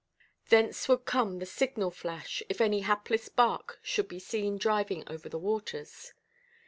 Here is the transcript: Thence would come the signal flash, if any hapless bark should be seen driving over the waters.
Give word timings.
Thence 0.49 0.87
would 0.89 1.05
come 1.05 1.37
the 1.37 1.45
signal 1.45 1.91
flash, 1.91 2.41
if 2.49 2.59
any 2.59 2.79
hapless 2.79 3.29
bark 3.29 3.77
should 3.83 4.07
be 4.07 4.17
seen 4.17 4.57
driving 4.57 5.07
over 5.07 5.29
the 5.29 5.37
waters. 5.37 6.13